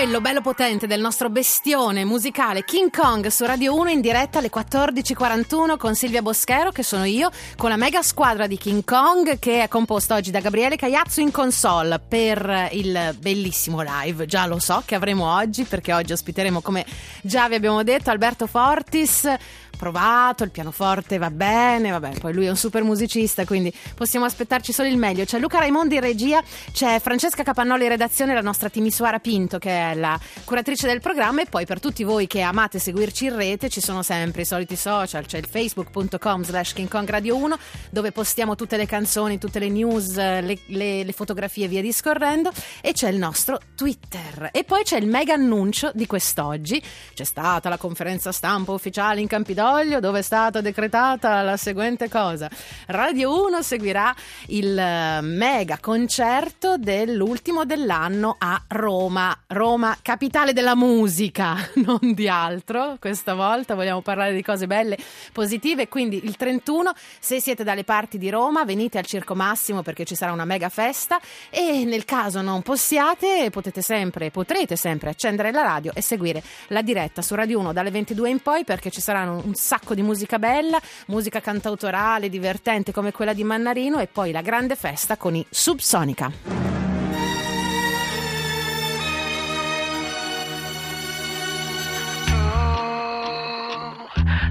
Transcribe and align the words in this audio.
quello, 0.00 0.22
bello 0.22 0.40
potente, 0.40 0.86
del 0.86 0.98
nostro 0.98 1.28
bestione 1.28 2.06
musicale 2.06 2.64
King 2.64 2.90
Kong 2.90 3.26
su 3.26 3.44
Radio 3.44 3.76
1 3.76 3.90
in 3.90 4.00
diretta 4.00 4.38
alle 4.38 4.48
14.41 4.48 5.76
con 5.76 5.94
Silvia 5.94 6.22
Boschero, 6.22 6.70
che 6.70 6.82
sono 6.82 7.04
io, 7.04 7.30
con 7.54 7.68
la 7.68 7.76
mega 7.76 8.00
squadra 8.00 8.46
di 8.46 8.56
King 8.56 8.82
Kong 8.82 9.38
che 9.38 9.62
è 9.62 9.68
composta 9.68 10.14
oggi 10.14 10.30
da 10.30 10.40
Gabriele 10.40 10.76
Cagliazzo 10.76 11.20
in 11.20 11.30
console 11.30 11.98
per 11.98 12.70
il 12.72 13.14
bellissimo 13.18 13.82
live. 13.82 14.24
Già 14.24 14.46
lo 14.46 14.58
so 14.58 14.82
che 14.86 14.94
avremo 14.94 15.34
oggi, 15.34 15.64
perché 15.64 15.92
oggi 15.92 16.14
ospiteremo, 16.14 16.62
come 16.62 16.86
già 17.20 17.46
vi 17.50 17.56
abbiamo 17.56 17.82
detto, 17.82 18.08
Alberto 18.08 18.46
Fortis. 18.46 19.28
Provato, 19.76 20.44
il 20.44 20.50
pianoforte 20.50 21.16
va 21.16 21.30
bene, 21.30 21.90
vabbè, 21.90 22.18
poi 22.18 22.34
lui 22.34 22.44
è 22.46 22.50
un 22.50 22.56
super 22.56 22.82
musicista, 22.82 23.44
quindi 23.46 23.72
possiamo 23.94 24.26
aspettarci 24.26 24.72
solo 24.72 24.88
il 24.88 24.98
meglio. 24.98 25.24
C'è 25.24 25.38
Luca 25.38 25.58
Raimondi 25.58 25.94
in 25.94 26.02
regia, 26.02 26.42
c'è 26.72 27.00
Francesca 27.00 27.42
Capannoli 27.42 27.84
in 27.84 27.88
redazione, 27.88 28.34
la 28.34 28.42
nostra 28.42 28.68
Timisoara 28.68 29.20
Pinto 29.20 29.58
che 29.58 29.70
è 29.70 29.94
la 29.94 30.18
curatrice 30.44 30.86
del 30.86 31.00
programma 31.00 31.40
e 31.40 31.46
poi 31.46 31.64
per 31.64 31.80
tutti 31.80 32.04
voi 32.04 32.26
che 32.26 32.42
amate 32.42 32.78
seguirci 32.78 33.26
in 33.26 33.36
rete 33.36 33.68
ci 33.70 33.80
sono 33.80 34.02
sempre 34.02 34.42
i 34.42 34.44
soliti 34.44 34.76
social, 34.76 35.24
c'è 35.24 35.38
il 35.38 35.46
facebook.com 35.46 36.42
slash 36.44 36.72
King 36.74 36.88
Kong 36.88 37.08
Radio 37.08 37.36
1 37.36 37.58
dove 37.90 38.12
postiamo 38.12 38.54
tutte 38.56 38.76
le 38.76 38.86
canzoni, 38.86 39.38
tutte 39.38 39.58
le 39.58 39.68
news, 39.70 40.14
le, 40.16 40.58
le- 40.66 41.04
le 41.04 41.12
fotografie 41.12 41.64
e 41.64 41.68
via 41.68 41.80
discorrendo 41.80 42.50
e 42.82 42.92
c'è 42.92 43.08
il 43.08 43.16
nostro 43.16 43.58
Twitter. 43.74 44.50
E 44.52 44.64
poi 44.64 44.82
c'è 44.82 44.98
il 44.98 45.06
mega 45.06 45.34
annuncio 45.34 45.90
di 45.94 46.06
quest'oggi, 46.06 46.82
c'è 47.14 47.24
stata 47.24 47.68
la 47.70 47.78
conferenza 47.78 48.30
stampa 48.30 48.72
ufficiale 48.72 49.20
in 49.20 49.26
Campidoglio 49.26 49.59
dove 49.60 50.20
è 50.20 50.22
stata 50.22 50.62
decretata 50.62 51.42
la 51.42 51.58
seguente 51.58 52.08
cosa. 52.08 52.48
Radio 52.86 53.44
1 53.44 53.60
seguirà 53.60 54.14
il 54.46 54.78
eh, 54.78 55.20
mega 55.20 55.76
concerto 55.78 56.78
dell'ultimo 56.78 57.66
dell'anno 57.66 58.36
a 58.38 58.62
Roma. 58.68 59.36
Roma, 59.48 59.98
capitale 60.00 60.54
della 60.54 60.74
musica, 60.74 61.56
non 61.84 62.14
di 62.14 62.26
altro. 62.26 62.96
Questa 62.98 63.34
volta 63.34 63.74
vogliamo 63.74 64.00
parlare 64.00 64.32
di 64.32 64.42
cose 64.42 64.66
belle, 64.66 64.96
positive. 65.30 65.88
Quindi 65.88 66.24
il 66.24 66.36
31, 66.36 66.92
se 67.18 67.38
siete 67.38 67.62
dalle 67.62 67.84
parti 67.84 68.16
di 68.16 68.30
Roma, 68.30 68.64
venite 68.64 68.96
al 68.96 69.04
Circo 69.04 69.34
Massimo 69.34 69.82
perché 69.82 70.06
ci 70.06 70.14
sarà 70.14 70.32
una 70.32 70.46
mega 70.46 70.70
festa. 70.70 71.20
E 71.50 71.84
nel 71.84 72.06
caso 72.06 72.40
non 72.40 72.62
possiate, 72.62 73.50
potete 73.50 73.82
sempre, 73.82 74.30
potrete 74.30 74.76
sempre 74.76 75.10
accendere 75.10 75.52
la 75.52 75.62
radio 75.62 75.92
e 75.94 76.00
seguire 76.00 76.42
la 76.68 76.80
diretta 76.80 77.20
su 77.20 77.34
Radio 77.34 77.58
1 77.58 77.74
dalle 77.74 77.90
22 77.90 78.30
in 78.30 78.40
poi 78.40 78.64
perché 78.64 78.90
ci 78.90 79.02
saranno 79.02 79.42
un 79.50 79.54
sacco 79.54 79.94
di 79.94 80.02
musica 80.02 80.38
bella, 80.38 80.80
musica 81.06 81.40
cantautorale, 81.40 82.28
divertente 82.28 82.92
come 82.92 83.10
quella 83.10 83.32
di 83.32 83.42
Mannarino 83.42 83.98
e 83.98 84.06
poi 84.06 84.30
la 84.30 84.42
grande 84.42 84.76
festa 84.76 85.16
con 85.16 85.34
i 85.34 85.44
Subsonica. 85.50 86.30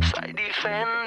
Sai 0.02 0.34
difendermi 0.34 0.99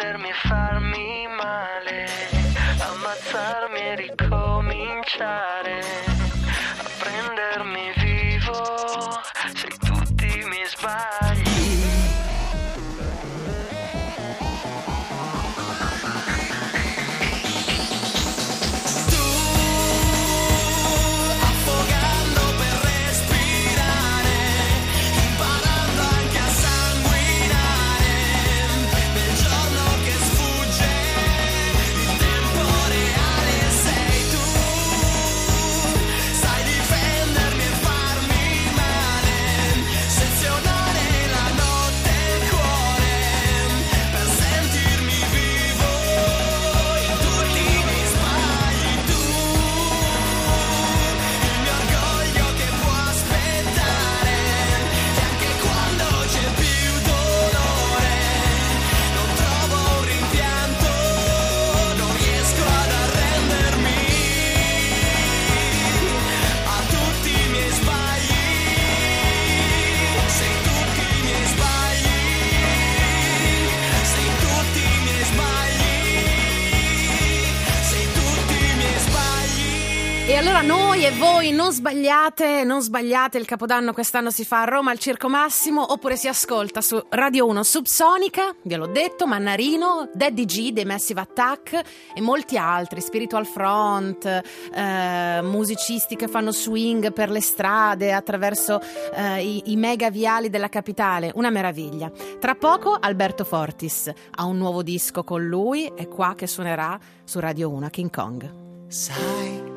sbagliate, 81.73 82.65
non 82.65 82.83
sbagliate, 82.83 83.39
il 83.39 83.47
Capodanno 83.47 83.93
quest'anno 83.93 84.31
si 84.31 84.45
fa 84.45 84.63
a 84.63 84.65
Roma 84.65 84.91
al 84.91 84.99
Circo 84.99 85.29
Massimo 85.29 85.93
oppure 85.93 86.17
si 86.17 86.29
ascolta 86.29 86.81
su 86.81 87.03
Radio 87.09 87.47
1 87.47 87.63
Subsonica, 87.63 88.55
ve 88.63 88.77
l'ho 88.77 88.87
detto, 88.87 89.27
Mannarino, 89.27 90.11
Daddy 90.13 90.45
G 90.45 90.73
dei 90.73 90.85
Massive 90.85 91.23
Attack 91.23 91.81
e 92.15 92.21
molti 92.21 92.59
altri, 92.59 93.01
Spiritual 93.01 93.47
Front, 93.47 94.25
eh, 94.27 95.41
musicisti 95.43 96.15
che 96.15 96.29
fanno 96.29 96.53
swing 96.53 97.13
per 97.13 97.31
le 97.31 97.41
strade 97.41 98.13
attraverso 98.13 98.81
eh, 99.15 99.43
i, 99.43 99.73
i 99.73 99.77
mega 99.77 100.11
viali 100.11 100.51
della 100.51 100.69
capitale, 100.69 101.33
una 101.35 101.51
meraviglia. 101.51 102.11
Tra 102.39 102.55
poco 102.55 102.97
Alberto 103.01 103.45
Fortis 103.45 104.13
ha 104.31 104.45
un 104.45 104.59
nuovo 104.59 104.83
disco 104.83 105.25
con 105.25 105.45
lui, 105.45 105.91
è 105.95 106.07
qua 106.07 106.35
che 106.37 106.47
suonerà 106.47 106.99
su 107.25 107.41
Radio 107.41 107.71
1 107.71 107.89
King 107.89 108.11
Kong. 108.11 108.61
Sai, 108.89 109.72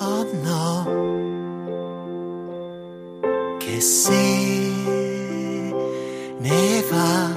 oh 0.00 0.26
no, 0.44 0.84
che 3.58 3.80
se 3.80 4.12
ne 6.40 6.82
va, 6.90 7.27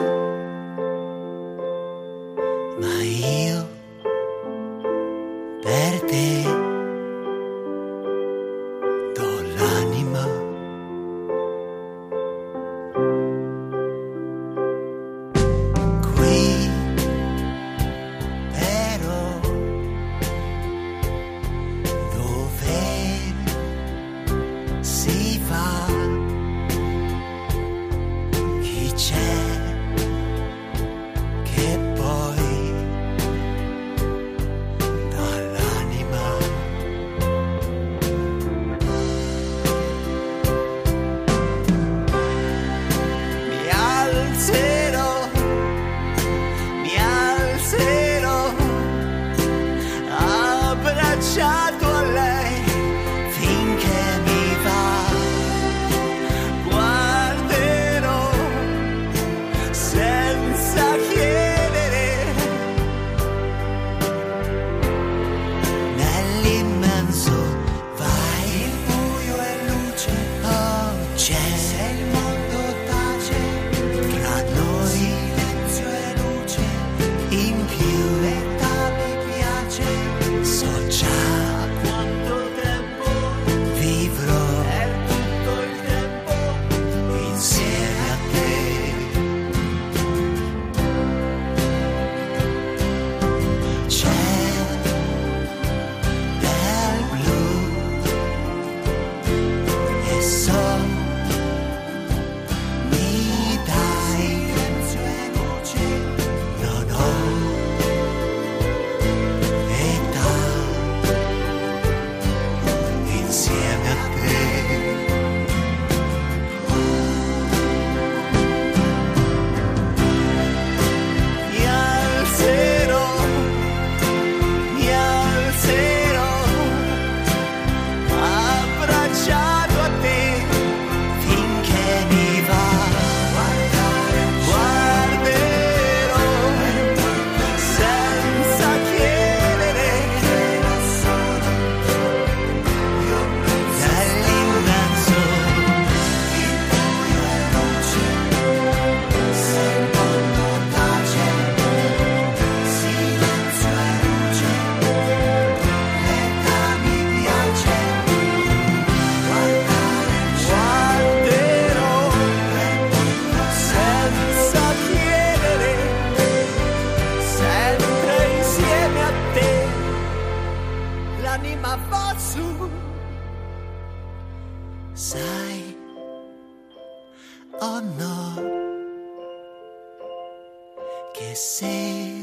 che 181.13 181.36
se 181.36 182.16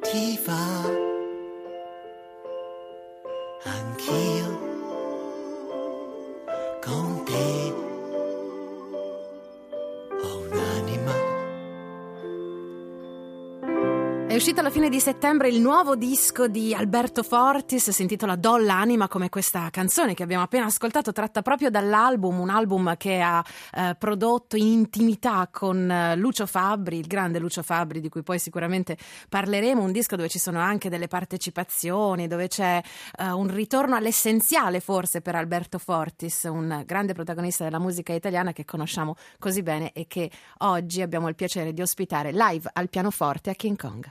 ti 0.00 0.38
va 0.44 1.09
uscito 14.40 14.60
alla 14.60 14.70
fine 14.70 14.88
di 14.88 15.00
settembre 15.00 15.50
il 15.50 15.60
nuovo 15.60 15.96
disco 15.96 16.48
di 16.48 16.72
Alberto 16.72 17.22
Fortis, 17.22 17.90
si 17.90 18.00
intitola 18.00 18.36
Dolla 18.36 18.72
Anima, 18.72 19.06
come 19.06 19.28
questa 19.28 19.68
canzone 19.68 20.14
che 20.14 20.22
abbiamo 20.22 20.42
appena 20.42 20.64
ascoltato, 20.64 21.12
tratta 21.12 21.42
proprio 21.42 21.68
dall'album, 21.68 22.40
un 22.40 22.48
album 22.48 22.96
che 22.96 23.20
ha 23.20 23.44
eh, 23.74 23.94
prodotto 23.98 24.56
in 24.56 24.64
intimità 24.64 25.46
con 25.52 25.90
eh, 25.90 26.16
Lucio 26.16 26.46
Fabbri, 26.46 26.98
il 26.98 27.06
grande 27.06 27.38
Lucio 27.38 27.62
Fabbri, 27.62 28.00
di 28.00 28.08
cui 28.08 28.22
poi 28.22 28.38
sicuramente 28.38 28.96
parleremo, 29.28 29.82
un 29.82 29.92
disco 29.92 30.16
dove 30.16 30.30
ci 30.30 30.38
sono 30.38 30.58
anche 30.58 30.88
delle 30.88 31.06
partecipazioni, 31.06 32.26
dove 32.26 32.48
c'è 32.48 32.80
eh, 33.18 33.30
un 33.30 33.52
ritorno 33.52 33.94
all'essenziale 33.94 34.80
forse 34.80 35.20
per 35.20 35.34
Alberto 35.34 35.76
Fortis, 35.76 36.44
un 36.44 36.82
grande 36.86 37.12
protagonista 37.12 37.64
della 37.64 37.78
musica 37.78 38.14
italiana 38.14 38.54
che 38.54 38.64
conosciamo 38.64 39.16
così 39.38 39.62
bene 39.62 39.92
e 39.92 40.06
che 40.06 40.30
oggi 40.60 41.02
abbiamo 41.02 41.28
il 41.28 41.34
piacere 41.34 41.74
di 41.74 41.82
ospitare 41.82 42.32
live 42.32 42.70
al 42.72 42.88
pianoforte 42.88 43.50
a 43.50 43.54
King 43.54 43.76
Kong. 43.76 44.10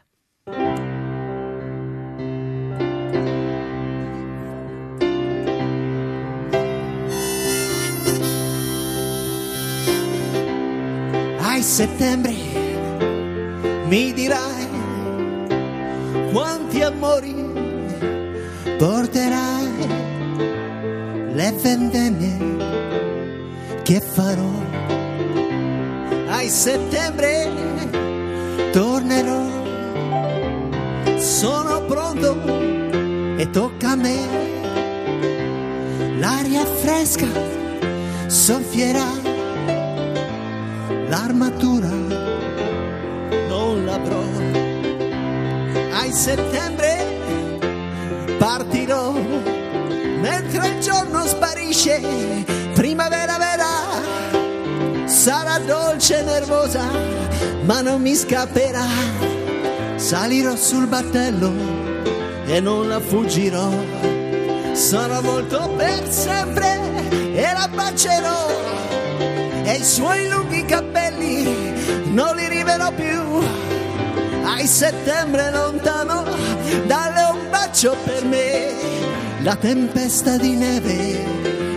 Ai 11.42 11.62
settembre 11.62 12.34
mi 13.88 14.13
dirai 14.13 14.68
quanti 16.31 16.81
amori 16.81 17.36
porterai 18.78 19.68
le 21.34 21.54
vendemmie 21.62 22.38
che 23.84 24.00
farò. 24.00 24.51
Ai 26.30 26.48
settembre 26.48 27.50
tornerò, 28.72 29.58
sono 31.39 31.86
pronto 31.86 32.36
e 33.38 33.50
tocca 33.50 33.91
a 33.91 33.96
me. 33.96 34.17
L'aria 36.19 36.65
fresca 36.65 37.27
soffierà 38.27 39.08
l'armatura 41.08 41.88
non 43.48 43.86
l'avrò. 43.86 44.22
Ai 46.01 46.12
settembre 46.12 47.48
partirò, 48.38 49.13
mentre 50.19 50.67
il 50.67 50.79
giorno 50.81 51.25
sparisce, 51.25 52.01
primavera 52.74 53.38
vera, 53.38 55.08
sarà 55.08 55.58
dolce 55.60 56.19
e 56.19 56.24
nervosa, 56.24 56.84
ma 57.63 57.79
non 57.79 58.01
mi 58.01 58.13
scapperà. 58.13 59.38
Salirò 60.10 60.56
sul 60.56 60.88
battello 60.88 61.54
e 62.48 62.60
non 62.60 62.88
la 62.88 63.00
fuggirò. 63.00 63.70
Sarà 64.72 65.22
molto 65.22 65.70
per 65.78 66.12
sempre 66.12 66.80
e 67.36 67.54
la 67.54 67.70
bacerò 67.72 68.48
e 69.66 69.74
i 69.74 69.84
suoi 69.84 70.28
lunghi 70.28 70.66
capelli 70.66 72.12
non 72.12 72.36
li 72.38 72.48
riverò 72.48 72.92
più. 72.92 73.39
Ai 74.46 74.66
settembre 74.66 75.51
lontano, 75.51 76.24
dalle 76.88 77.30
un 77.32 77.48
bacio 77.51 77.96
per 78.04 78.25
me, 78.25 78.74
la 79.44 79.58
tempesta 79.58 80.38
di 80.38 80.56
neve 80.56 81.24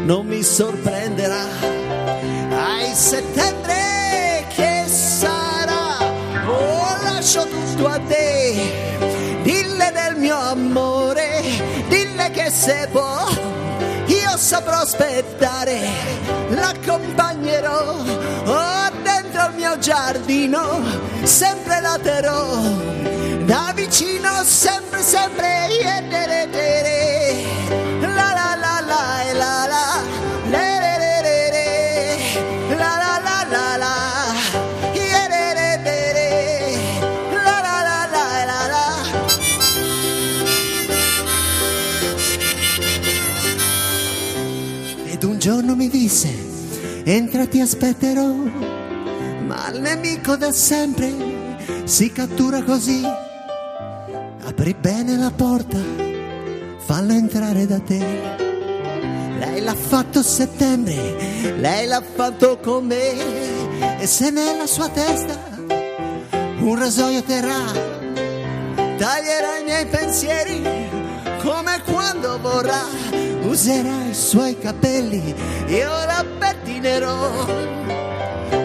non 0.07 0.25
mi 0.25 0.43
sorprenderà. 0.43 1.45
Ai 2.49 2.95
settembre 2.95 4.47
che 4.55 4.85
sarà, 4.87 5.99
oh 6.47 6.83
lascio 7.03 7.47
tutto 7.47 7.87
a 7.87 7.99
te, 7.99 8.22
se 12.53 12.87
può 12.93 13.63
io 14.07 14.37
saprò 14.37 14.81
aspettare, 14.81 15.81
l'accompagnerò 16.51 17.95
oh, 18.45 18.91
dentro 19.03 19.47
il 19.47 19.55
mio 19.57 19.79
giardino, 19.79 20.83
sempre 21.23 21.81
la 21.81 21.99
terrò, 22.03 22.61
da 23.45 23.73
vicino 23.75 24.43
sempre, 24.45 25.03
sempre, 25.03 25.52
entra 47.05 47.47
ti 47.47 47.61
aspetterò, 47.61 48.27
ma 49.47 49.71
il 49.73 49.81
nemico 49.81 50.37
da 50.37 50.53
sempre 50.53 51.11
si 51.85 52.13
cattura 52.13 52.63
così. 52.63 53.03
Apri 54.45 54.75
bene 54.75 55.17
la 55.17 55.31
porta, 55.31 55.79
fallo 56.79 57.13
entrare 57.13 57.67
da 57.67 57.79
te. 57.81 58.01
Lei 59.39 59.61
l'ha 59.61 59.75
fatto 59.75 60.23
settembre, 60.23 61.55
lei 61.59 61.87
l'ha 61.87 62.03
fatto 62.03 62.59
con 62.59 62.87
me, 62.87 64.01
e 64.01 64.07
se 64.07 64.31
nella 64.31 64.67
sua 64.67 64.89
testa 64.89 65.51
un 66.61 66.79
rasoio 66.79 67.23
terrà, 67.23 67.65
taglierà 68.75 69.59
i 69.59 69.65
miei 69.65 69.87
pensieri 69.87 70.63
come 71.43 71.83
quando 71.85 72.39
vorrà, 72.41 72.85
userà 73.43 74.05
i 74.09 74.15
suoi 74.15 74.57
capelli, 74.57 75.35
io 75.67 75.89
la 75.89 76.25
pettinerò. 76.83 77.31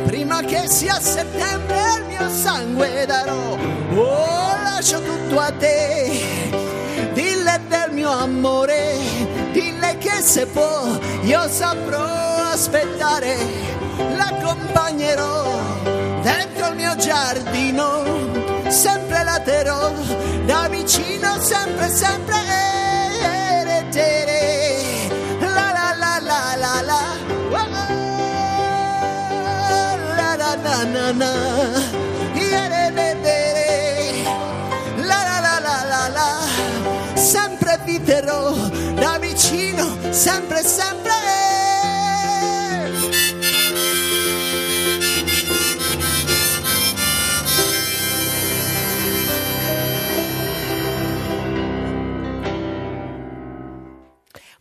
Prima 0.05 0.41
che 0.41 0.67
sia 0.67 0.99
settembre 0.99 1.77
il 1.97 2.05
mio 2.07 2.29
sangue 2.29 3.05
darò, 3.05 3.55
oh 3.95 4.57
lascio 4.63 5.01
tutto 5.01 5.39
a 5.39 5.51
te, 5.51 6.11
dille 7.13 7.61
del 7.67 7.91
mio 7.91 8.09
amore, 8.09 8.97
dille 9.51 9.97
che 9.99 10.21
se 10.21 10.47
può 10.47 10.97
io 11.21 11.47
saprò 11.47 12.03
aspettare, 12.51 13.37
l'accompagnerò 14.15 15.45
dentro 16.23 16.67
il 16.69 16.75
mio 16.75 16.95
giardino, 16.95 18.03
sempre 18.69 19.23
la 19.23 19.39
terrò, 19.39 19.91
da 20.45 20.67
vicino 20.69 21.39
sempre, 21.39 21.89
sempre, 21.89 22.35
eh, 22.35 22.77
de. 31.13 31.83
la 34.97 35.23
la 35.23 35.39
la 35.39 35.59
la 35.59 35.83
la 35.85 36.07
la, 36.09 37.15
sempre 37.15 37.79
vi 37.85 38.01
terrò, 38.03 38.53
da 38.95 39.17
vicino, 39.19 39.85
sempre, 40.11 40.63
sempre. 40.63 40.86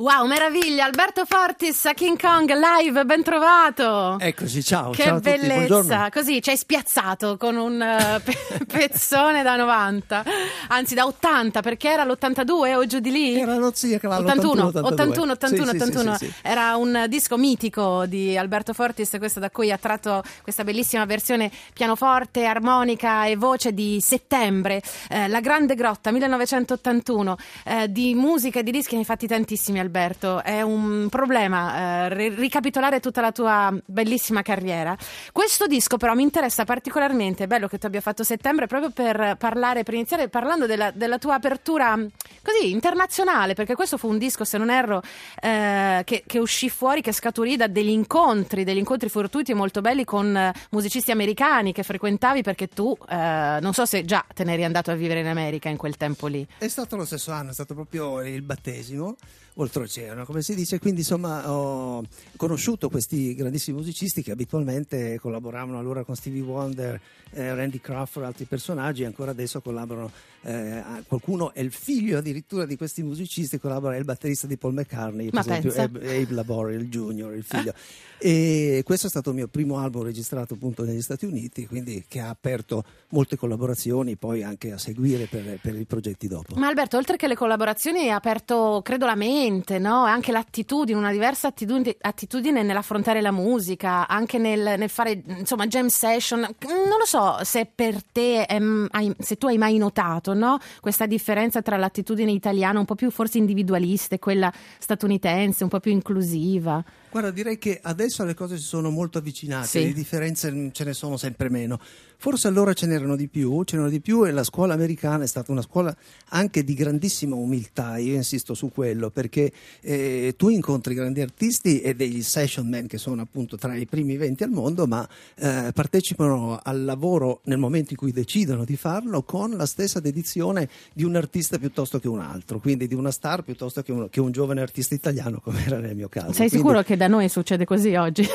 Wow, 0.06 0.24
meraviglia! 0.28 0.84
Alberto 0.84 1.24
Fortis 1.24 1.84
a 1.86 1.92
King 1.92 2.16
Kong 2.16 2.48
live, 2.48 3.04
ben 3.04 3.24
trovato! 3.24 4.16
Eccoci, 4.20 4.62
ciao. 4.62 4.92
Che 4.92 5.02
ciao 5.02 5.18
bellezza! 5.18 6.10
Così 6.12 6.40
ci 6.40 6.50
hai 6.50 6.56
spiazzato 6.56 7.36
con 7.36 7.56
un 7.56 7.82
eh, 7.82 8.20
pe- 8.22 8.64
pezzone 8.66 9.42
da 9.42 9.56
90, 9.56 10.24
anzi 10.68 10.94
da 10.94 11.06
80, 11.06 11.60
perché 11.60 11.88
era 11.90 12.04
l'82 12.04 12.76
o 12.76 12.86
giù 12.86 13.00
di 13.00 13.10
lì? 13.10 13.40
Erano 13.40 13.72
sì, 13.74 13.94
a 13.94 13.98
cavallo 13.98 14.28
81, 14.28 14.66
81, 14.66 14.86
81, 14.86 15.32
81, 15.32 15.56
Sì, 15.56 15.70
sì, 15.70 15.76
81. 15.76 16.16
sì, 16.18 16.24
sì, 16.24 16.30
sì. 16.30 16.38
Era 16.40 16.76
un 16.76 17.06
disco 17.08 17.36
mitico 17.36 18.06
di 18.06 18.38
Alberto 18.38 18.72
Fortis, 18.74 19.12
questo 19.18 19.40
da 19.40 19.50
cui 19.50 19.72
ha 19.72 19.76
tratto 19.76 20.22
questa 20.44 20.62
bellissima 20.62 21.04
versione 21.04 21.50
pianoforte, 21.74 22.44
armonica 22.44 23.24
e 23.26 23.34
voce 23.34 23.74
di 23.74 23.98
Settembre, 24.00 24.80
eh, 25.08 25.26
La 25.26 25.40
Grande 25.40 25.74
Grotta 25.74 26.12
1981. 26.12 27.36
Eh, 27.64 27.90
di 27.90 28.14
musica 28.14 28.60
e 28.60 28.62
di 28.62 28.70
dischi 28.70 28.94
ne 28.94 29.00
hai 29.00 29.04
fatti 29.04 29.26
tantissimi, 29.26 29.80
Alberto. 29.80 29.94
È 30.42 30.62
un 30.62 31.08
problema 31.10 32.06
eh, 32.06 32.14
ri- 32.14 32.34
ricapitolare 32.34 33.00
tutta 33.00 33.20
la 33.20 33.32
tua 33.32 33.72
bellissima 33.84 34.42
carriera. 34.42 34.96
Questo 35.32 35.66
disco, 35.66 35.96
però, 35.96 36.14
mi 36.14 36.22
interessa 36.22 36.64
particolarmente. 36.64 37.44
È 37.44 37.46
bello 37.46 37.68
che 37.68 37.78
tu 37.78 37.86
abbia 37.86 38.00
fatto 38.00 38.24
Settembre 38.24 38.66
proprio 38.66 38.90
per 38.90 39.36
parlare, 39.38 39.82
per 39.84 39.94
iniziare 39.94 40.28
parlando 40.28 40.66
della, 40.66 40.90
della 40.90 41.18
tua 41.18 41.34
apertura 41.34 41.94
mh, 41.94 42.10
così 42.42 42.70
internazionale, 42.70 43.54
perché 43.54 43.74
questo 43.74 43.96
fu 43.96 44.08
un 44.08 44.18
disco, 44.18 44.44
se 44.44 44.58
non 44.58 44.70
erro, 44.70 45.02
eh, 45.40 46.02
che, 46.04 46.24
che 46.26 46.38
uscì 46.38 46.68
fuori, 46.68 47.00
che 47.00 47.12
scaturì 47.12 47.56
da 47.56 47.66
degli 47.66 47.90
incontri, 47.90 48.64
degli 48.64 48.78
incontri 48.78 49.08
fortuiti 49.08 49.52
e 49.52 49.54
molto 49.54 49.80
belli 49.80 50.04
con 50.04 50.34
eh, 50.36 50.52
musicisti 50.70 51.10
americani 51.10 51.72
che 51.72 51.82
frequentavi 51.82 52.42
perché 52.42 52.68
tu, 52.68 52.96
eh, 53.08 53.58
non 53.60 53.72
so 53.72 53.84
se 53.84 54.04
già 54.04 54.24
te 54.34 54.44
ne 54.44 54.54
eri 54.54 54.64
andato 54.64 54.90
a 54.90 54.94
vivere 54.94 55.20
in 55.20 55.26
America 55.26 55.68
in 55.68 55.76
quel 55.76 55.96
tempo 55.96 56.26
lì. 56.26 56.46
È 56.58 56.68
stato 56.68 56.96
lo 56.96 57.04
stesso 57.04 57.32
anno, 57.32 57.50
è 57.50 57.52
stato 57.52 57.74
proprio 57.74 58.22
il 58.22 58.42
battesimo 58.42 59.16
oltreoceano, 59.56 60.24
come 60.24 60.42
si 60.42 60.54
dice. 60.54 60.78
Quindi, 60.78 61.00
insomma, 61.00 61.50
ho 61.50 62.02
conosciuto 62.36 62.88
questi 62.88 63.34
grandissimi 63.34 63.76
musicisti 63.76 64.22
che 64.22 64.32
abitualmente 64.32 65.18
collaboravano 65.18 65.78
allora 65.78 66.04
con 66.04 66.14
Stevie 66.14 66.42
Wonder, 66.42 67.00
eh, 67.30 67.54
Randy 67.54 67.80
Crawford 67.80 68.26
altri 68.26 68.44
personaggi, 68.44 69.02
e 69.02 69.06
ancora 69.06 69.30
adesso 69.30 69.60
collaborano. 69.60 70.10
Eh, 70.46 71.02
qualcuno 71.08 71.52
è 71.52 71.60
il 71.60 71.72
figlio 71.72 72.18
addirittura 72.18 72.66
di 72.66 72.76
questi 72.76 73.02
musicisti, 73.02 73.58
collabora, 73.58 73.96
è 73.96 73.98
il 73.98 74.04
batterista 74.04 74.46
di 74.46 74.56
Paul 74.56 74.74
McCartney, 74.74 75.30
per 75.30 75.40
esempio. 75.40 75.72
Abe, 75.82 76.22
Abe 76.22 76.34
Labor, 76.34 76.70
il 76.70 76.88
junior, 76.88 77.34
il 77.34 77.42
figlio. 77.42 77.74
E 78.18 78.82
questo 78.84 79.08
è 79.08 79.10
stato 79.10 79.30
il 79.30 79.36
mio 79.36 79.48
primo 79.48 79.78
album 79.78 80.04
registrato 80.04 80.54
appunto 80.54 80.84
negli 80.84 81.02
Stati 81.02 81.26
Uniti, 81.26 81.66
quindi 81.66 82.04
che 82.06 82.20
ha 82.20 82.28
aperto 82.28 82.84
molte 83.08 83.36
collaborazioni, 83.36 84.16
poi 84.16 84.44
anche 84.44 84.70
a 84.72 84.78
seguire 84.78 85.26
per, 85.26 85.58
per 85.60 85.74
i 85.74 85.84
progetti 85.84 86.28
dopo. 86.28 86.54
Ma 86.54 86.68
Alberto, 86.68 86.96
oltre 86.96 87.16
che 87.16 87.26
le 87.26 87.34
collaborazioni, 87.34 88.00
hai 88.00 88.10
aperto, 88.10 88.80
credo, 88.84 89.04
la 89.04 89.16
mente, 89.16 89.78
no? 89.78 90.04
Anche 90.04 90.30
l'attitudine, 90.30 90.96
una 90.96 91.10
diversa 91.10 91.48
attitudine, 91.48 91.96
attitudine 92.00 92.62
nell'affrontare 92.62 93.20
la 93.20 93.32
musica, 93.32 94.06
anche 94.06 94.38
nel, 94.38 94.78
nel 94.78 94.88
fare, 94.88 95.22
insomma, 95.26 95.66
jam 95.66 95.88
session. 95.88 96.40
Non 96.40 96.98
lo 96.98 97.04
so 97.04 97.38
se 97.42 97.68
per 97.72 98.02
te, 98.04 98.42
ehm, 98.42 98.86
hai- 98.92 99.14
se 99.18 99.36
tu 99.36 99.46
hai 99.48 99.58
mai 99.58 99.76
notato, 99.76 100.34
no? 100.36 100.58
Questa 100.80 101.06
differenza 101.06 101.62
tra 101.62 101.76
l'attitudine 101.76 102.30
italiana, 102.30 102.78
un 102.78 102.84
po' 102.84 102.94
più 102.94 103.10
forse 103.10 103.38
individualista, 103.38 104.14
e 104.14 104.18
quella 104.18 104.52
statunitense, 104.78 105.64
un 105.64 105.70
po' 105.70 105.80
più 105.80 105.92
inclusiva. 105.92 106.84
Guarda, 107.10 107.30
direi 107.30 107.56
che 107.58 107.78
adesso 107.82 108.24
le 108.24 108.34
cose 108.34 108.56
si 108.58 108.64
sono 108.64 108.90
molto 108.90 109.18
avvicinate, 109.18 109.66
Sì. 109.66 109.84
le 109.84 109.92
differenze 109.92 110.70
ce 110.72 110.84
ne 110.84 110.92
sono 110.92 111.16
sempre 111.16 111.48
meno. 111.48 111.78
Forse 112.18 112.48
allora 112.48 112.72
ce 112.72 112.86
n'erano 112.86 113.14
di 113.14 113.28
più, 113.28 113.62
ce 113.64 113.74
n'erano 113.76 113.92
di 113.92 114.00
più 114.00 114.26
e 114.26 114.30
la 114.30 114.42
scuola 114.42 114.72
americana 114.72 115.24
è 115.24 115.26
stata 115.26 115.52
una 115.52 115.60
scuola 115.60 115.94
anche 116.30 116.64
di 116.64 116.72
grandissima 116.72 117.36
umiltà, 117.36 117.98
io 117.98 118.14
insisto 118.14 118.54
su 118.54 118.70
quello, 118.70 119.10
perché 119.10 119.52
eh, 119.82 120.32
tu 120.36 120.48
incontri 120.48 120.94
grandi 120.94 121.20
artisti 121.20 121.80
e 121.82 121.94
degli 121.94 122.22
session 122.22 122.68
man 122.68 122.86
che 122.86 122.96
sono 122.96 123.20
appunto 123.20 123.56
tra 123.58 123.74
i 123.76 123.84
primi 123.84 124.16
20 124.16 124.42
al 124.44 124.50
mondo, 124.50 124.86
ma 124.86 125.06
eh, 125.36 125.70
partecipano 125.74 126.58
al 126.62 126.84
lavoro 126.84 127.40
nel 127.44 127.58
momento 127.58 127.90
in 127.92 127.98
cui 127.98 128.12
decidono 128.12 128.64
di 128.64 128.76
farlo 128.76 129.22
con 129.22 129.50
la 129.50 129.66
stessa 129.66 130.00
dedizione 130.00 130.68
di 130.94 131.04
un 131.04 131.16
artista 131.16 131.58
piuttosto 131.58 132.00
che 132.00 132.08
un 132.08 132.20
altro, 132.20 132.60
quindi 132.60 132.86
di 132.86 132.94
una 132.94 133.10
star 133.10 133.42
piuttosto 133.42 133.82
che 133.82 133.92
un, 133.92 134.08
che 134.08 134.20
un 134.20 134.32
giovane 134.32 134.62
artista 134.62 134.94
italiano, 134.94 135.38
come 135.40 135.64
era 135.66 135.78
nel 135.80 135.94
mio 135.94 136.08
caso. 136.08 136.32
Sei 136.32 136.48
Quindi- 136.48 136.56
sicuro 136.56 136.82
che 136.82 136.95
da 136.96 137.08
noi 137.08 137.28
succede 137.28 137.64
così 137.64 137.94
oggi? 137.94 138.26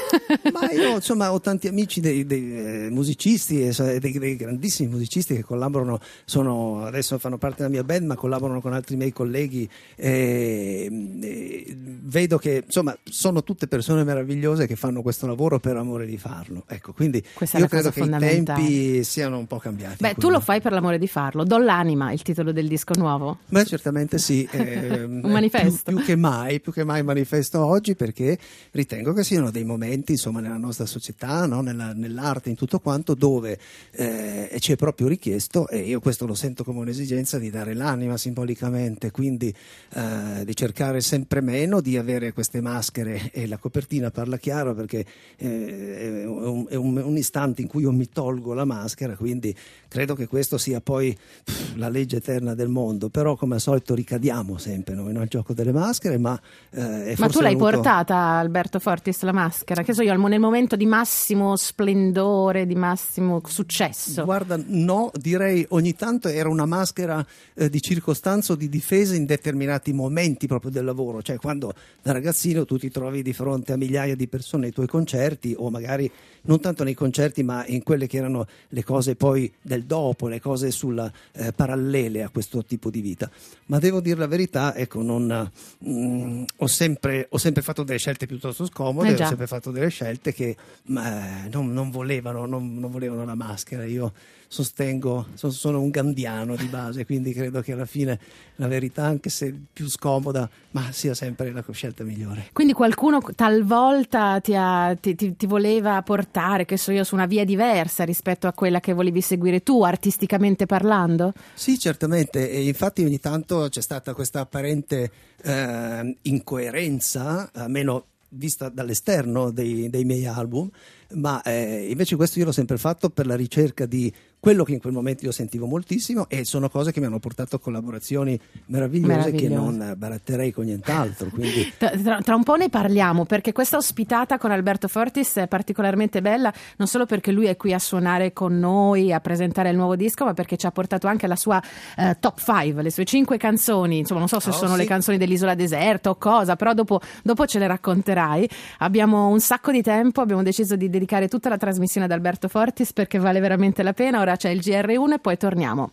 ma 0.53 0.69
io 0.71 0.95
insomma 0.95 1.31
ho 1.31 1.39
tanti 1.39 1.67
amici 1.67 1.99
dei, 1.99 2.25
dei, 2.25 2.85
eh, 2.85 2.89
musicisti, 2.89 3.69
dei, 3.99 4.11
dei 4.11 4.35
grandissimi 4.35 4.89
musicisti 4.89 5.35
che 5.35 5.43
collaborano, 5.43 5.99
sono, 6.25 6.85
adesso 6.85 7.17
fanno 7.17 7.37
parte 7.37 7.57
della 7.57 7.69
mia 7.69 7.83
band, 7.83 8.05
ma 8.05 8.15
collaborano 8.15 8.61
con 8.61 8.73
altri 8.73 8.95
miei 8.95 9.11
colleghi. 9.11 9.69
e, 9.95 10.89
e 11.21 11.75
vedo 12.11 12.37
che 12.37 12.63
insomma 12.65 12.95
sono 13.03 13.43
tutte 13.43 13.67
persone 13.67 14.03
meravigliose 14.03 14.67
che 14.67 14.75
fanno 14.75 15.01
questo 15.01 15.27
lavoro 15.27 15.59
per 15.59 15.77
amore 15.77 16.05
di 16.05 16.17
farlo. 16.17 16.63
Ecco, 16.67 16.93
quindi 16.93 17.23
Questa 17.33 17.57
io 17.57 17.67
credo 17.67 17.89
che 17.89 18.01
i 18.01 18.09
tempi 18.09 19.03
siano 19.03 19.37
un 19.37 19.47
po' 19.47 19.57
cambiati. 19.57 19.97
Beh, 19.99 20.15
tu 20.15 20.29
lo 20.29 20.39
fai 20.39 20.61
per 20.61 20.71
l'amore 20.71 20.97
di 20.97 21.07
farlo. 21.07 21.43
Do 21.43 21.57
l'anima, 21.57 22.11
il 22.11 22.21
titolo 22.21 22.51
del 22.51 22.67
disco 22.67 22.93
nuovo. 22.95 23.39
Beh, 23.47 23.65
certamente 23.65 24.17
sì. 24.17 24.47
ehm, 24.51 25.21
Un 25.23 25.31
manifesto. 25.31 25.83
Più, 25.85 25.95
più 25.95 26.05
che 26.05 26.15
mai, 26.15 26.59
più 26.59 26.71
che 26.71 26.83
mai 26.83 27.03
manifesto 27.03 27.63
oggi 27.63 27.95
perché 27.95 28.37
ritengo 28.71 29.13
che 29.13 29.23
siano 29.23 29.51
dei 29.51 29.63
momenti, 29.63 30.13
insomma, 30.13 30.39
nella 30.39 30.57
nostra 30.57 30.85
società, 30.85 31.45
no? 31.45 31.61
Nella- 31.61 31.93
nell'arte, 31.93 32.49
in 32.49 32.55
tutto 32.55 32.79
quanto, 32.79 33.13
dove 33.13 33.57
eh, 33.91 34.55
ci 34.59 34.71
è 34.71 34.75
proprio 34.75 35.07
richiesto, 35.07 35.67
e 35.67 35.79
io 35.79 35.99
questo 35.99 36.25
lo 36.25 36.33
sento 36.35 36.63
come 36.63 36.79
un'esigenza, 36.79 37.37
di 37.37 37.49
dare 37.49 37.73
l'anima 37.73 38.17
simbolicamente, 38.17 39.11
quindi 39.11 39.53
eh, 39.93 40.43
di 40.45 40.55
cercare 40.55 41.01
sempre 41.01 41.41
meno 41.41 41.81
di 41.81 41.97
avere 41.97 42.33
queste 42.33 42.61
maschere 42.61 43.29
e 43.31 43.47
la 43.47 43.57
copertina 43.57 44.11
parla 44.11 44.37
chiaro 44.37 44.73
perché 44.73 45.05
eh, 45.37 46.21
è, 46.21 46.25
un, 46.25 46.65
è 46.69 46.75
un- 46.75 46.97
un 46.97 47.17
istante 47.17 47.61
in 47.61 47.67
cui 47.67 47.81
io 47.83 47.91
mi 47.91 48.07
tolgo 48.09 48.53
la 48.53 48.65
maschera, 48.65 49.15
quindi 49.15 49.55
credo 49.87 50.15
che 50.15 50.27
questo 50.27 50.57
sia 50.57 50.79
poi 50.81 51.17
pff, 51.43 51.75
la 51.75 51.89
legge 51.89 52.17
eterna 52.17 52.53
del 52.55 52.69
mondo, 52.69 53.09
però 53.09 53.35
come 53.35 53.55
al 53.55 53.61
solito 53.61 53.93
ricadiamo 53.95 54.57
sempre 54.57 54.93
noi 54.95 55.13
nel 55.13 55.27
gioco 55.27 55.53
delle 55.53 55.71
maschere, 55.71 56.17
ma... 56.17 56.39
eh, 56.71 57.15
Ma 57.17 57.27
tu 57.27 57.39
l'hai 57.41 57.55
venuto- 57.55 57.71
portata, 57.75 58.40
Alberto 58.41 58.79
Fortis, 58.79 59.21
la 59.21 59.31
maschera? 59.31 59.83
Che 59.83 59.93
so 59.93 60.01
io, 60.01 60.15
nel 60.27 60.39
momento 60.39 60.75
di 60.75 60.85
massimo 60.85 61.55
splendore, 61.55 62.65
di 62.65 62.75
massimo 62.75 63.41
successo. 63.45 64.23
Guarda, 64.23 64.59
no, 64.65 65.11
direi 65.13 65.65
ogni 65.69 65.95
tanto 65.95 66.27
era 66.27 66.49
una 66.49 66.65
maschera 66.65 67.25
eh, 67.53 67.69
di 67.69 67.81
circostanza 67.81 68.53
o 68.53 68.55
di 68.55 68.67
difesa 68.67 69.15
in 69.15 69.25
determinati 69.25 69.93
momenti 69.93 70.47
proprio 70.47 70.71
del 70.71 70.85
lavoro, 70.85 71.21
cioè 71.21 71.37
quando 71.37 71.73
da 72.01 72.11
ragazzino 72.11 72.65
tu 72.65 72.77
ti 72.77 72.89
trovi 72.89 73.21
di 73.21 73.33
fronte 73.33 73.73
a 73.73 73.77
migliaia 73.77 74.15
di 74.15 74.27
persone 74.27 74.67
ai 74.67 74.71
tuoi 74.71 74.87
concerti 74.87 75.55
o 75.57 75.69
magari 75.69 76.11
non 76.43 76.59
tanto 76.59 76.83
nei 76.83 76.93
concerti 76.93 77.43
ma 77.43 77.65
in 77.67 77.83
quelle 77.83 78.07
che 78.07 78.17
erano 78.17 78.47
le 78.69 78.83
cose 78.83 79.15
poi 79.15 79.51
del 79.61 79.83
dopo, 79.83 80.27
le 80.27 80.39
cose 80.39 80.71
sulla, 80.71 81.11
eh, 81.33 81.51
parallele 81.53 82.23
a 82.23 82.29
questo 82.29 82.63
tipo 82.63 82.89
di 82.89 83.01
vita. 83.01 83.29
Ma 83.67 83.79
devo 83.79 84.01
dire 84.01 84.19
la 84.19 84.27
verità, 84.27 84.75
ecco, 84.75 85.01
non, 85.01 85.49
mm, 85.87 86.43
ho, 86.57 86.67
sempre, 86.67 87.27
ho 87.29 87.37
sempre 87.37 87.61
fatto 87.61 87.83
delle 87.83 87.99
scelte 87.99 88.25
piuttosto 88.31 88.65
scomode, 88.65 89.09
Eh 89.09 89.13
ho 89.21 89.27
sempre 89.27 89.45
fatto 89.45 89.71
delle 89.71 89.89
scelte 89.89 90.33
che 90.33 90.55
ma, 90.85 91.43
eh, 91.45 91.49
non, 91.49 91.73
non 91.73 91.91
volevano, 91.91 92.45
non, 92.45 92.79
non 92.79 92.89
volevano 92.89 93.25
la 93.25 93.35
maschera. 93.35 93.83
Io 93.83 94.13
sostengo, 94.47 95.27
so- 95.33 95.51
sono 95.51 95.81
un 95.81 95.89
gandiano 95.89 96.55
di 96.55 96.65
base, 96.67 97.05
quindi 97.05 97.33
credo 97.33 97.59
che 97.61 97.73
alla 97.73 97.85
fine 97.85 98.17
la 98.55 98.67
verità, 98.67 99.03
anche 99.03 99.29
se 99.29 99.53
più 99.73 99.89
scomoda, 99.89 100.49
ma 100.71 100.91
sia 100.93 101.13
sempre 101.13 101.51
la 101.51 101.63
scelta 101.71 102.05
migliore. 102.05 102.49
Quindi 102.53 102.71
qualcuno 102.71 103.19
talvolta 103.35 104.39
ti, 104.39 104.55
ha- 104.55 104.95
ti- 104.99 105.15
ti- 105.15 105.35
ti 105.35 105.45
voleva 105.45 106.01
portare, 106.01 106.63
che 106.63 106.77
so 106.77 106.91
io, 106.91 107.03
su 107.03 107.15
una 107.15 107.25
via 107.25 107.43
diversa 107.43 108.05
rispetto 108.05 108.47
a 108.47 108.53
quella 108.53 108.79
che 108.79 108.93
volevi 108.93 109.19
seguire 109.19 109.61
tu, 109.61 109.83
artisticamente 109.83 110.65
parlando? 110.65 111.33
Sì, 111.53 111.77
certamente, 111.77 112.49
e 112.49 112.65
infatti 112.65 113.03
ogni 113.03 113.19
tanto 113.19 113.67
c'è 113.69 113.81
stata 113.81 114.13
questa 114.13 114.39
apparente 114.41 115.11
eh, 115.43 116.17
incoerenza, 116.23 117.49
almeno 117.53 118.05
vista 118.29 118.69
dall'esterno 118.69 119.51
dei, 119.51 119.89
dei 119.89 120.05
miei 120.05 120.25
album, 120.25 120.69
ma 121.15 121.41
eh, 121.41 121.87
invece 121.89 122.15
questo 122.15 122.39
io 122.39 122.45
l'ho 122.45 122.51
sempre 122.51 122.77
fatto 122.77 123.09
per 123.09 123.25
la 123.25 123.35
ricerca 123.35 123.85
di 123.85 124.11
quello 124.41 124.63
che 124.63 124.73
in 124.73 124.79
quel 124.79 124.91
momento 124.91 125.23
io 125.23 125.31
sentivo 125.31 125.67
moltissimo 125.67 126.25
e 126.27 126.43
sono 126.45 126.67
cose 126.67 126.91
che 126.91 126.99
mi 126.99 127.05
hanno 127.05 127.19
portato 127.19 127.57
a 127.57 127.59
collaborazioni 127.59 128.37
meravigliose, 128.65 129.31
che 129.31 129.47
Meravigliose. 129.47 129.77
non 129.77 129.93
baratterei 129.97 130.51
con 130.51 130.65
nient'altro. 130.65 131.29
Quindi 131.29 131.71
Tra, 131.77 131.91
tra- 132.23 132.35
un 132.35 132.43
po' 132.43 132.55
ne 132.55 132.67
parliamo 132.69 133.25
perché 133.25 133.51
questa 133.53 133.77
ospitata 133.77 134.37
con 134.39 134.49
Alberto 134.51 134.87
Fortis 134.87 135.35
è 135.35 135.47
particolarmente 135.47 136.21
bella 136.21 136.51
non 136.77 136.87
solo 136.87 137.05
perché 137.05 137.31
lui 137.31 137.45
è 137.45 137.55
qui 137.55 137.71
a 137.71 137.77
suonare 137.79 138.33
con 138.33 138.57
noi, 138.57 139.13
a 139.13 139.19
presentare 139.19 139.69
il 139.69 139.75
nuovo 139.75 139.95
disco, 139.95 140.25
ma 140.25 140.33
perché 140.33 140.57
ci 140.57 140.65
ha 140.65 140.71
portato 140.71 141.05
anche 141.07 141.27
la 141.27 141.35
sua 141.35 141.61
eh, 141.95 142.17
top 142.19 142.41
5, 142.43 142.81
le 142.81 142.89
sue 142.89 143.05
cinque 143.05 143.37
canzoni. 143.37 143.99
Insomma, 143.99 144.19
non 144.21 144.27
so 144.27 144.39
se 144.39 144.49
Oh, 144.49 144.53
sono 144.53 144.71
sì. 144.71 144.77
le 144.79 144.85
canzoni 144.85 145.17
dell'Isola 145.19 145.53
Deserta 145.53 146.09
o 146.09 146.15
cosa, 146.15 146.55
però 146.55 146.73
dopo, 146.73 146.99
dopo 147.23 147.45
ce 147.45 147.59
le 147.59 147.67
racconterai. 147.67 148.49
Abbiamo 148.79 149.27
un 149.27 149.39
sacco 149.39 149.71
di 149.71 149.83
tempo, 149.83 150.19
abbiamo 150.21 150.41
deciso 150.41 150.75
di 150.75 150.89
dedicare 150.89 151.27
tutta 151.27 151.47
la 151.47 151.57
trasmissione 151.57 152.07
ad 152.07 152.11
Alberto 152.11 152.47
Fortis 152.47 152.91
perché 152.91 153.19
vale 153.19 153.39
veramente 153.39 153.83
la 153.83 153.93
pena. 153.93 154.19
Ora 154.31 154.39
c'è 154.39 154.49
il 154.49 154.59
GR1 154.59 155.13
e 155.13 155.19
poi 155.19 155.35
torniamo. 155.35 155.89